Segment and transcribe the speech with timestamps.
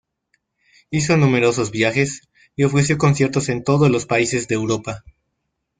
[0.89, 5.03] Hizo numerosos viajes y ofreció conciertos en todos los países de Europa.